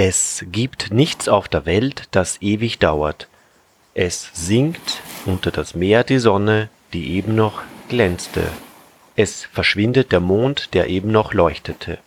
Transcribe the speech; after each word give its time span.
Es 0.00 0.44
gibt 0.52 0.92
nichts 0.92 1.28
auf 1.28 1.48
der 1.48 1.66
Welt, 1.66 2.04
das 2.12 2.40
ewig 2.40 2.78
dauert. 2.78 3.26
Es 3.94 4.30
sinkt 4.32 5.00
unter 5.26 5.50
das 5.50 5.74
Meer 5.74 6.04
die 6.04 6.20
Sonne, 6.20 6.68
die 6.92 7.16
eben 7.16 7.34
noch 7.34 7.62
glänzte. 7.88 8.44
Es 9.16 9.42
verschwindet 9.46 10.12
der 10.12 10.20
Mond, 10.20 10.72
der 10.72 10.86
eben 10.86 11.10
noch 11.10 11.34
leuchtete. 11.34 11.98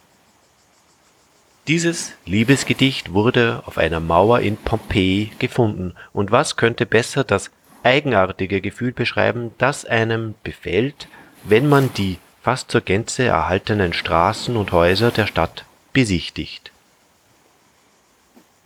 Dieses 1.67 2.13
Liebesgedicht 2.25 3.11
wurde 3.11 3.61
auf 3.66 3.77
einer 3.77 3.99
Mauer 3.99 4.39
in 4.39 4.55
Pompeji 4.55 5.33
gefunden, 5.38 5.94
und 6.13 6.31
was 6.31 6.55
könnte 6.55 6.85
besser 6.85 7.25
das 7.25 7.52
eigenartige 7.83 8.61
Gefühl 8.61 8.94
beschreiben, 8.94 9.52
das 9.58 9.83
einem 9.83 10.35
befällt, 10.44 11.09
wenn 11.44 11.67
man 11.67 11.94
die 11.95 12.19
fast 12.41 12.71
zur 12.71 12.80
Gänze 12.80 13.25
erhaltenen 13.25 13.91
Straßen 13.91 14.55
und 14.55 14.71
Häuser 14.71 15.11
der 15.11 15.27
Stadt 15.27 15.66
besichtigt. 15.91 16.71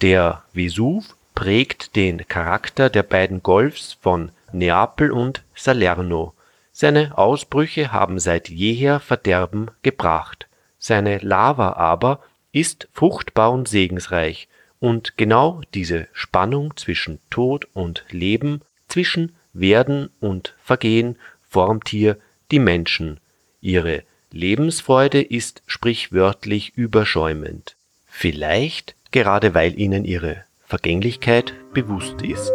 Der 0.05 0.43
Vesuv 0.53 1.15
prägt 1.33 1.95
den 1.95 2.27
Charakter 2.27 2.91
der 2.91 3.01
beiden 3.01 3.41
Golfs 3.41 3.97
von 3.99 4.29
Neapel 4.51 5.09
und 5.09 5.43
Salerno. 5.55 6.35
Seine 6.71 7.17
Ausbrüche 7.17 7.91
haben 7.91 8.19
seit 8.19 8.47
jeher 8.47 8.99
Verderben 8.99 9.71
gebracht, 9.81 10.47
seine 10.77 11.17
Lava 11.17 11.73
aber 11.73 12.19
ist 12.51 12.87
fruchtbar 12.93 13.51
und 13.51 13.67
segensreich, 13.67 14.47
und 14.79 15.17
genau 15.17 15.61
diese 15.73 16.07
Spannung 16.13 16.77
zwischen 16.77 17.17
Tod 17.31 17.67
und 17.73 18.05
Leben, 18.11 18.61
zwischen 18.87 19.35
Werden 19.53 20.11
und 20.19 20.53
Vergehen 20.61 21.17
formt 21.49 21.89
hier 21.89 22.19
die 22.51 22.59
Menschen. 22.59 23.19
Ihre 23.59 24.03
Lebensfreude 24.29 25.23
ist 25.23 25.63
sprichwörtlich 25.65 26.77
überschäumend. 26.77 27.75
Vielleicht 28.17 28.95
gerade 29.11 29.53
weil 29.53 29.77
ihnen 29.77 30.05
ihre 30.05 30.45
Vergänglichkeit 30.63 31.53
bewusst 31.73 32.21
ist. 32.21 32.53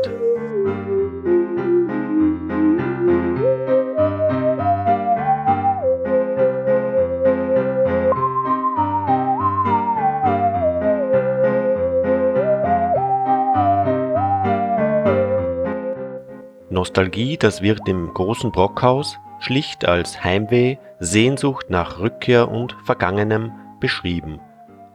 Nostalgie, 16.70 17.36
das 17.36 17.60
wird 17.60 17.86
im 17.86 18.14
großen 18.14 18.50
Brockhaus 18.50 19.18
schlicht 19.40 19.84
als 19.84 20.24
Heimweh, 20.24 20.78
Sehnsucht 21.00 21.68
nach 21.68 21.98
Rückkehr 21.98 22.50
und 22.50 22.74
Vergangenem 22.86 23.52
beschrieben 23.78 24.40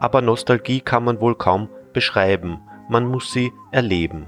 aber 0.05 0.21
Nostalgie 0.21 0.81
kann 0.81 1.03
man 1.03 1.19
wohl 1.19 1.33
kaum 1.33 1.67
beschreiben, 1.91 2.61
man 2.89 3.07
muss 3.07 3.33
sie 3.33 3.51
erleben. 3.71 4.27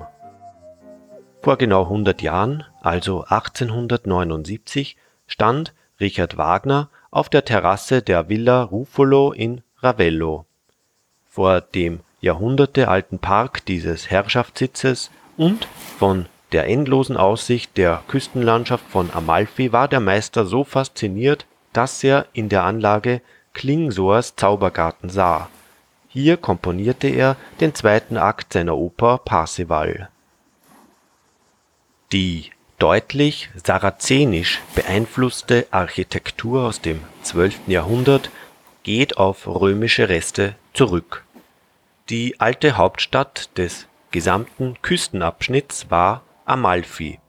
Vor 1.44 1.58
genau 1.58 1.84
100 1.84 2.24
Jahren, 2.24 2.64
also 2.82 3.26
1879, 3.26 4.98
stand 5.28 5.76
Richard 6.00 6.36
Wagner 6.36 6.90
auf 7.12 7.30
der 7.30 7.46
Terrasse 7.46 8.02
der 8.02 8.28
Villa 8.28 8.64
Ruffolo 8.64 9.32
in 9.32 9.62
Ravello. 9.78 10.46
Vor 11.28 11.62
dem 11.62 12.00
jahrhundertealten 12.22 13.20
Park 13.20 13.64
dieses 13.68 14.10
Herrschaftssitzes 14.10 15.12
und 15.38 15.68
von 16.00 16.26
der 16.54 16.66
endlosen 16.66 17.18
Aussicht 17.18 17.78
der 17.78 18.02
Küstenlandschaft 18.08 18.86
von 18.90 19.12
Amalfi 19.14 19.72
war 19.74 19.88
der 19.88 20.00
Meister 20.00 20.48
so 20.48 20.64
fasziniert, 20.64 21.46
dass 21.72 22.04
er 22.04 22.26
in 22.34 22.50
der 22.50 22.64
Anlage 22.64 23.22
Klingsors 23.54 24.36
Zaubergarten 24.36 25.10
sah 25.10 25.50
hier 26.18 26.38
komponierte 26.38 27.10
er 27.10 27.36
den 27.60 27.76
zweiten 27.76 28.18
Akt 28.18 28.54
seiner 28.54 28.76
Oper 28.76 29.20
Parsival. 29.20 30.10
Die 32.12 32.50
deutlich 32.80 33.52
sarazenisch 33.64 34.60
beeinflusste 34.74 35.68
Architektur 35.70 36.64
aus 36.64 36.82
dem 36.82 37.02
12. 37.22 37.60
Jahrhundert 37.68 38.32
geht 38.82 39.18
auf 39.18 39.46
römische 39.46 40.10
Reste 40.10 40.56
zurück. 40.74 41.24
Die 42.10 42.40
alte 42.40 42.78
Hauptstadt 42.78 43.56
des 43.56 43.86
gesamten 44.10 44.82
Küstenabschnitts 44.82 45.92
war 45.92 46.24
Amalfi. 46.46 47.20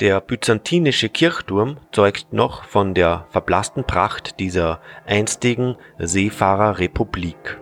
Der 0.00 0.22
byzantinische 0.22 1.10
Kirchturm 1.10 1.76
zeugt 1.92 2.32
noch 2.32 2.64
von 2.64 2.94
der 2.94 3.26
verblassten 3.28 3.84
Pracht 3.84 4.40
dieser 4.40 4.80
einstigen 5.04 5.76
Seefahrerrepublik 5.98 7.58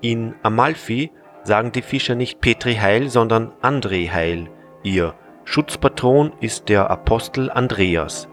in 0.00 0.34
Amalfi 0.42 1.10
sagen 1.42 1.72
die 1.72 1.82
Fischer 1.82 2.14
nicht 2.14 2.40
Petri 2.40 2.74
Heil, 2.74 3.08
sondern 3.08 3.52
André 3.62 4.10
Heil, 4.10 4.50
ihr 4.82 5.14
Schutzpatron 5.44 6.32
ist 6.40 6.68
der 6.68 6.90
Apostel 6.90 7.50
Andreas. 7.50 8.28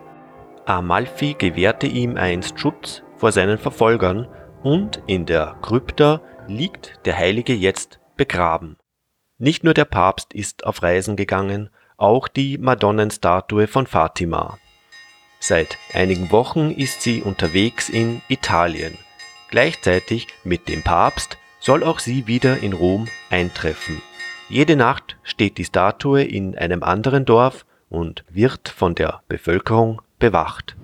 Amalfi 0.65 1.35
gewährte 1.37 1.87
ihm 1.87 2.17
einst 2.17 2.59
Schutz 2.59 3.03
vor 3.15 3.31
seinen 3.31 3.57
Verfolgern 3.57 4.27
und 4.61 5.01
in 5.07 5.25
der 5.25 5.55
Krypta 5.61 6.21
liegt 6.47 6.99
der 7.05 7.17
Heilige 7.17 7.53
jetzt 7.53 7.99
begraben. 8.17 8.77
Nicht 9.37 9.63
nur 9.63 9.73
der 9.73 9.85
Papst 9.85 10.33
ist 10.33 10.65
auf 10.65 10.83
Reisen 10.83 11.15
gegangen, 11.15 11.69
auch 11.95 12.27
die 12.27 12.57
Madonnenstatue 12.57 13.67
von 13.67 13.87
Fatima. 13.87 14.57
Seit 15.39 15.77
einigen 15.93 16.31
Wochen 16.31 16.71
ist 16.71 17.01
sie 17.01 17.21
unterwegs 17.21 17.89
in 17.89 18.21
Italien. 18.27 18.97
Gleichzeitig 19.49 20.27
mit 20.43 20.67
dem 20.67 20.83
Papst 20.83 21.37
soll 21.67 21.83
auch 21.83 21.99
sie 21.99 22.27
wieder 22.27 22.59
in 22.59 22.71
Rom 22.71 23.09
eintreffen. 23.29 24.01
Jede 24.47 24.77
Nacht 24.77 25.17
steht 25.21 25.57
die 25.57 25.65
Statue 25.65 26.23
in 26.23 26.57
einem 26.57 26.81
anderen 26.81 27.25
Dorf 27.25 27.65
und 27.89 28.23
wird 28.29 28.69
von 28.69 28.95
der 28.95 29.21
Bevölkerung 29.27 30.01
bewacht. 30.17 30.77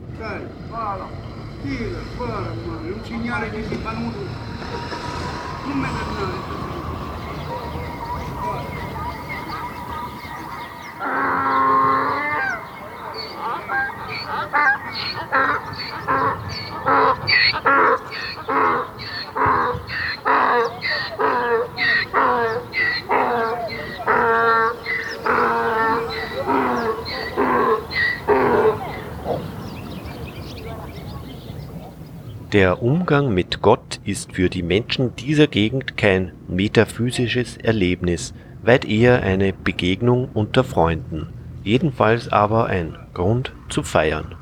Der 32.53 32.83
Umgang 32.83 33.33
mit 33.33 33.63
Gott 33.63 33.99
ist 34.05 34.33
für 34.33 34.47
die 34.47 34.61
Menschen 34.61 35.15
dieser 35.15 35.47
Gegend 35.47 35.97
kein 35.97 36.33
metaphysisches 36.47 37.57
Erlebnis, 37.57 38.35
weit 38.61 38.85
eher 38.85 39.23
eine 39.23 39.53
Begegnung 39.53 40.29
unter 40.35 40.63
Freunden, 40.63 41.33
jedenfalls 41.63 42.31
aber 42.31 42.67
ein 42.67 42.95
Grund 43.15 43.53
zu 43.69 43.81
feiern. 43.81 44.35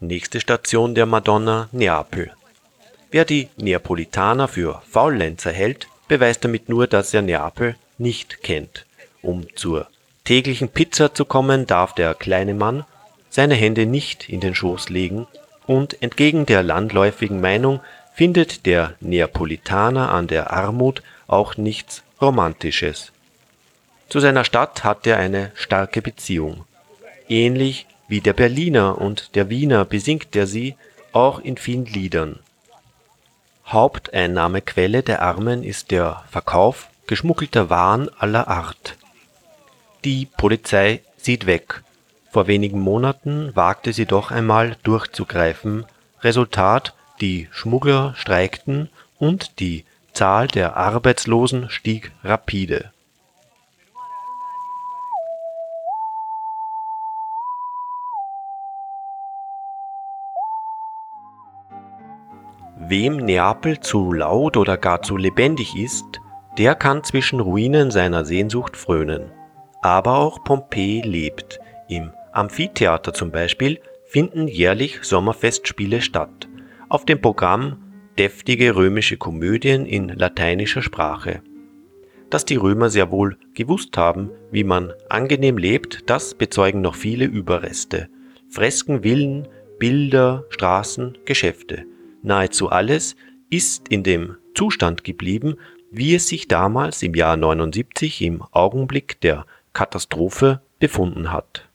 Nächste 0.00 0.38
Station 0.38 0.94
der 0.94 1.06
Madonna 1.06 1.70
Neapel. 1.72 2.30
Wer 3.10 3.24
die 3.24 3.48
Neapolitaner 3.56 4.46
für 4.46 4.82
Faulenzer 4.86 5.52
hält, 5.52 5.88
beweist 6.08 6.44
damit 6.44 6.68
nur, 6.68 6.86
dass 6.86 7.14
er 7.14 7.22
Neapel 7.22 7.76
nicht 7.96 8.42
kennt. 8.42 8.84
Um 9.22 9.46
zur 9.56 9.86
täglichen 10.24 10.68
Pizza 10.68 11.14
zu 11.14 11.24
kommen, 11.24 11.66
darf 11.66 11.94
der 11.94 12.12
kleine 12.12 12.52
Mann 12.52 12.84
seine 13.30 13.54
Hände 13.54 13.86
nicht 13.86 14.28
in 14.28 14.40
den 14.40 14.54
Schoß 14.54 14.90
legen 14.90 15.26
und 15.66 16.02
entgegen 16.02 16.46
der 16.46 16.62
landläufigen 16.62 17.40
Meinung 17.40 17.80
findet 18.14 18.66
der 18.66 18.94
Neapolitaner 19.00 20.10
an 20.10 20.26
der 20.26 20.52
Armut 20.52 21.02
auch 21.26 21.56
nichts 21.56 22.02
Romantisches. 22.20 23.12
Zu 24.08 24.20
seiner 24.20 24.44
Stadt 24.44 24.84
hat 24.84 25.06
er 25.06 25.18
eine 25.18 25.50
starke 25.54 26.00
Beziehung. 26.00 26.64
Ähnlich 27.28 27.86
wie 28.08 28.20
der 28.20 28.32
Berliner 28.32 28.98
und 28.98 29.34
der 29.34 29.50
Wiener 29.50 29.84
besingt 29.84 30.34
er 30.36 30.46
sie 30.46 30.76
auch 31.12 31.40
in 31.40 31.56
vielen 31.56 31.86
Liedern. 31.86 32.38
Haupteinnahmequelle 33.66 35.02
der 35.02 35.22
Armen 35.22 35.64
ist 35.64 35.90
der 35.90 36.24
Verkauf 36.30 36.88
geschmuggelter 37.06 37.68
Waren 37.68 38.08
aller 38.18 38.46
Art. 38.46 38.96
Die 40.04 40.26
Polizei 40.26 41.00
sieht 41.16 41.46
weg. 41.46 41.82
Vor 42.36 42.48
wenigen 42.48 42.80
Monaten 42.80 43.56
wagte 43.56 43.94
sie 43.94 44.04
doch 44.04 44.30
einmal 44.30 44.76
durchzugreifen. 44.82 45.86
Resultat, 46.20 46.94
die 47.22 47.48
Schmuggler 47.50 48.12
streikten 48.14 48.90
und 49.18 49.58
die 49.58 49.86
Zahl 50.12 50.46
der 50.46 50.76
Arbeitslosen 50.76 51.70
stieg 51.70 52.12
rapide. 52.22 52.92
Wem 62.76 63.16
Neapel 63.16 63.80
zu 63.80 64.12
laut 64.12 64.58
oder 64.58 64.76
gar 64.76 65.00
zu 65.00 65.16
lebendig 65.16 65.74
ist, 65.74 66.20
der 66.58 66.74
kann 66.74 67.02
zwischen 67.02 67.40
Ruinen 67.40 67.90
seiner 67.90 68.26
Sehnsucht 68.26 68.76
frönen. 68.76 69.32
Aber 69.80 70.18
auch 70.18 70.44
Pompeji 70.44 71.00
lebt. 71.00 71.60
Im 71.88 72.12
Amphitheater 72.36 73.14
zum 73.14 73.30
Beispiel 73.30 73.80
finden 74.04 74.46
jährlich 74.46 74.98
Sommerfestspiele 75.02 76.02
statt. 76.02 76.48
Auf 76.90 77.06
dem 77.06 77.20
Programm 77.20 77.78
deftige 78.18 78.76
römische 78.76 79.16
Komödien 79.16 79.86
in 79.86 80.10
lateinischer 80.10 80.82
Sprache. 80.82 81.40
Dass 82.28 82.44
die 82.44 82.56
Römer 82.56 82.90
sehr 82.90 83.10
wohl 83.10 83.38
gewusst 83.54 83.96
haben, 83.96 84.30
wie 84.50 84.64
man 84.64 84.92
angenehm 85.08 85.56
lebt, 85.56 86.10
das 86.10 86.34
bezeugen 86.34 86.82
noch 86.82 86.94
viele 86.94 87.24
Überreste. 87.24 88.08
Fresken, 88.50 89.02
Villen, 89.02 89.48
Bilder, 89.78 90.44
Straßen, 90.50 91.16
Geschäfte. 91.24 91.84
Nahezu 92.22 92.68
alles 92.68 93.16
ist 93.48 93.88
in 93.88 94.02
dem 94.02 94.36
Zustand 94.54 95.04
geblieben, 95.04 95.56
wie 95.90 96.14
es 96.14 96.28
sich 96.28 96.48
damals 96.48 97.02
im 97.02 97.14
Jahr 97.14 97.36
79 97.36 98.20
im 98.22 98.42
Augenblick 98.42 99.20
der 99.20 99.46
Katastrophe 99.72 100.60
befunden 100.78 101.32
hat. 101.32 101.65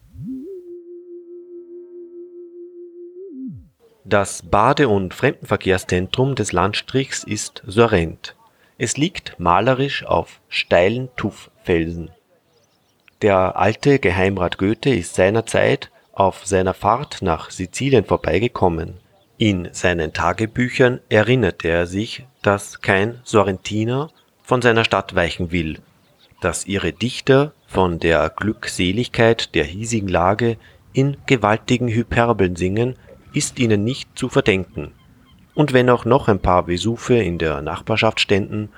Das 4.12 4.42
Bade- 4.42 4.90
und 4.90 5.14
Fremdenverkehrszentrum 5.14 6.36
des 6.36 6.52
Landstrichs 6.52 7.24
ist 7.24 7.64
Sorrent. 7.66 8.36
Es 8.78 8.98
liegt 8.98 9.40
malerisch 9.40 10.06
auf 10.06 10.42
steilen 10.50 11.08
Tufffelsen. 11.16 12.12
Der 13.22 13.56
alte 13.56 14.00
Geheimrat 14.00 14.58
Goethe 14.58 14.94
ist 14.94 15.16
seinerzeit 15.16 15.92
auf 16.12 16.46
seiner 16.46 16.74
Fahrt 16.74 17.22
nach 17.22 17.52
Sizilien 17.52 18.04
vorbeigekommen. 18.04 18.96
In 19.38 19.70
seinen 19.72 20.12
Tagebüchern 20.12 21.00
erinnerte 21.08 21.70
er 21.70 21.88
sich, 21.88 22.26
dass 22.42 22.82
kein 22.82 23.22
Sorrentiner 23.24 24.10
von 24.44 24.62
seiner 24.62 24.84
Stadt 24.84 25.16
weichen 25.16 25.52
will, 25.52 25.80
dass 26.42 26.66
ihre 26.66 26.92
Dichter 26.92 27.54
von 27.66 27.98
der 27.98 28.30
Glückseligkeit 28.30 29.56
der 29.56 29.64
hiesigen 29.64 30.10
Lage 30.10 30.58
in 30.92 31.16
gewaltigen 31.28 31.88
Hyperbeln 31.88 32.58
singen, 32.58 32.98
ist 33.34 33.60
ihnen 33.60 33.84
nicht 33.84 34.10
zu 34.18 34.30
verdenken. 34.30 34.92
Und 35.54 35.74
wenn 35.74 35.90
auch 35.90 36.06
noch 36.06 36.28
ein 36.28 36.40
paar 36.40 36.68
Vesuve 36.68 37.18
in 37.18 37.38
der 37.38 37.62
Nachbarschaft 37.62 38.20
ständen, 38.20 38.70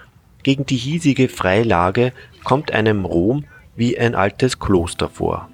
gegen 0.43 0.65
die 0.65 0.75
hiesige 0.75 1.29
Freilage 1.29 2.11
kommt 2.43 2.71
einem 2.71 3.05
Rom 3.05 3.45
wie 3.75 3.97
ein 3.97 4.15
altes 4.15 4.59
Kloster 4.59 5.09
vor. 5.09 5.49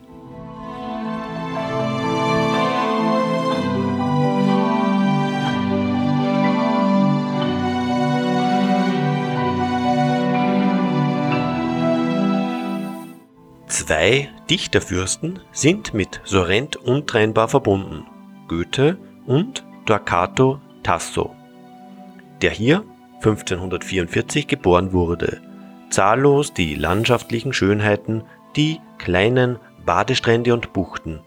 Zwei 13.68 14.30
Dichterfürsten 14.50 15.40
sind 15.52 15.94
mit 15.94 16.22
Sorrent 16.24 16.75
untrennbar 16.75 17.48
verbunden, 17.48 18.06
Goethe 18.50 18.98
und 19.25 19.63
Torquato 19.86 20.60
Tasso, 20.84 21.34
der 22.42 22.51
hier 22.51 22.84
1544 23.18 24.48
geboren 24.48 24.92
wurde. 24.92 25.42
Zahllos 25.90 26.54
die 26.54 26.75
landschaftlichen 26.75 27.54
Schönheiten, 27.54 28.24
die 28.56 28.80
kleinen 28.98 29.57
Badestrände 29.86 30.54
und 30.54 30.74
Buchten. 30.74 31.19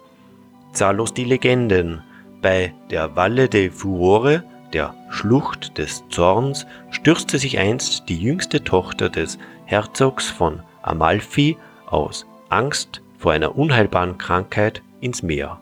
Zahllos 0.73 1.15
die 1.15 1.25
Legenden. 1.25 2.03
Bei 2.41 2.75
der 2.91 3.15
Valle 3.15 3.49
de 3.49 3.71
Furore, 3.71 4.43
der 4.73 4.95
Schlucht 5.11 5.79
des 5.79 6.05
Zorns, 6.09 6.67
stürzte 6.91 7.39
sich 7.39 7.59
einst 7.59 8.09
die 8.09 8.19
jüngste 8.19 8.65
Tochter 8.65 9.09
des 9.09 9.39
Herzogs 9.65 10.29
von 10.29 10.63
Amalfi 10.83 11.57
aus 11.87 12.27
Angst 12.49 13.01
vor 13.17 13.33
einer 13.33 13.57
unheilbaren 13.57 14.19
Krankheit 14.19 14.83
ins 15.01 15.23
Meer. 15.23 15.62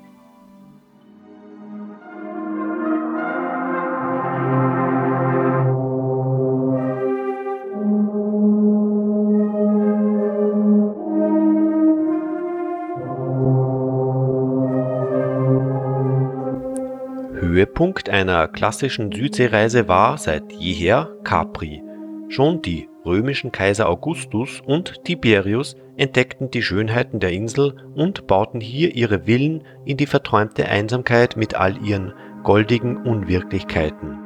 Höhepunkt 17.81 18.11
einer 18.11 18.47
klassischen 18.47 19.11
Südseereise 19.11 19.89
war 19.89 20.19
seit 20.19 20.53
jeher 20.53 21.17
Capri. 21.25 21.83
Schon 22.29 22.61
die 22.61 22.91
römischen 23.07 23.53
Kaiser 23.53 23.89
Augustus 23.89 24.61
und 24.67 25.03
Tiberius 25.05 25.77
entdeckten 25.97 26.51
die 26.51 26.61
Schönheiten 26.61 27.21
der 27.21 27.33
Insel 27.33 27.75
und 27.95 28.27
bauten 28.27 28.61
hier 28.61 28.95
ihre 28.95 29.21
Villen 29.21 29.65
in 29.87 29.97
die 29.97 30.05
verträumte 30.05 30.69
Einsamkeit 30.69 31.39
mit 31.39 31.55
all 31.55 31.83
ihren 31.83 32.13
goldigen 32.43 32.99
Unwirklichkeiten. 32.99 34.19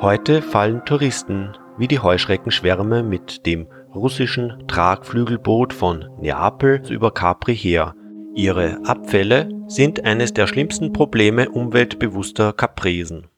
Heute 0.00 0.42
fallen 0.42 0.84
Touristen 0.84 1.52
wie 1.78 1.86
die 1.86 2.00
Heuschreckenschwärme 2.00 3.04
mit 3.04 3.46
dem 3.46 3.68
russischen 3.94 4.64
Tragflügelboot 4.66 5.72
von 5.72 6.06
Neapel 6.20 6.82
über 6.90 7.12
Capri 7.12 7.54
her. 7.54 7.94
Ihre 8.34 8.80
Abfälle 8.84 9.48
sind 9.66 10.04
eines 10.04 10.34
der 10.34 10.46
schlimmsten 10.46 10.92
Probleme 10.92 11.48
umweltbewusster 11.48 12.52
Capresen 12.52 13.28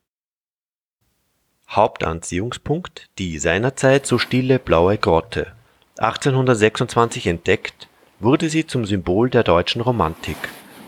Hauptanziehungspunkt 1.68 3.08
die 3.18 3.38
seinerzeit 3.38 4.06
so 4.06 4.18
stille 4.18 4.58
Blaue 4.58 4.98
Grotte. 4.98 5.52
1826 5.98 7.26
entdeckt, 7.26 7.88
wurde 8.20 8.48
sie 8.48 8.66
zum 8.66 8.84
Symbol 8.84 9.30
der 9.30 9.42
deutschen 9.42 9.80
Romantik. 9.80 10.36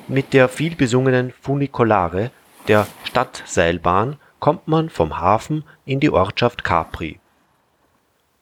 Mit 0.07 0.33
der 0.33 0.49
vielbesungenen 0.49 1.33
Funikulare, 1.41 2.31
der 2.69 2.87
Stadtseilbahn, 3.05 4.17
kommt 4.41 4.69
man 4.69 4.89
vom 4.89 5.19
Hafen 5.19 5.65
in 5.85 6.01
die 6.01 6.11
Ortschaft 6.11 6.65
Capri. 6.65 7.21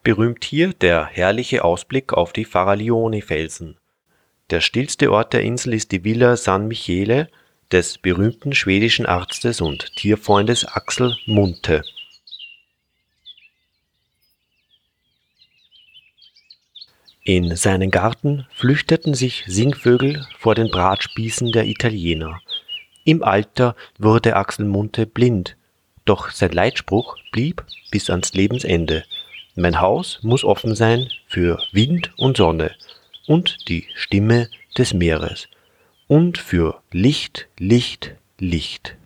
Berühmt 0.03 0.45
hier 0.45 0.73
der 0.73 1.07
herrliche 1.07 1.65
Ausblick 1.65 2.13
auf 2.13 2.33
die 2.33 2.45
Faraglioni-Felsen. 2.45 3.77
Der 4.51 4.61
stillste 4.61 5.11
Ort 5.11 5.33
der 5.33 5.43
Insel 5.43 5.75
ist 5.75 5.91
die 5.91 6.05
Villa 6.05 6.37
San 6.37 6.69
Michele 6.69 7.29
des 7.73 7.99
berühmten 7.99 8.55
schwedischen 8.55 9.05
Arztes 9.05 9.61
und 9.61 9.97
Tierfreundes 9.97 10.65
Axel 10.65 11.17
Munthe 11.27 11.83
In 17.25 17.57
seinen 17.57 17.91
Garten 17.91 18.47
flüchteten 18.53 19.15
sich 19.15 19.43
Singvögel 19.49 20.25
vor 20.39 20.55
den 20.55 20.71
Bratspießen 20.71 21.51
der 21.51 21.67
Italiener. 21.67 22.41
Im 23.03 23.25
Alter 23.25 23.75
wurde 23.99 24.37
Axel 24.37 24.65
Munthe 24.65 25.07
blind, 25.07 25.57
doch 26.05 26.31
sein 26.31 26.53
Leitspruch 26.53 27.17
blieb 27.33 27.65
bis 27.91 28.11
ans 28.11 28.33
Lebensende. 28.33 29.03
Mein 29.57 29.81
Haus 29.81 30.21
muss 30.23 30.45
offen 30.45 30.77
sein 30.77 31.11
für 31.27 31.59
Wind 31.73 32.13
und 32.17 32.37
Sonne 32.37 32.77
und 33.27 33.69
die 33.69 33.87
Stimme 33.95 34.49
des 34.77 34.95
Meeres 34.95 35.49
und 36.07 36.39
für 36.39 36.83
Licht, 36.93 37.49
Licht, 37.59 38.15
Licht. 38.39 38.97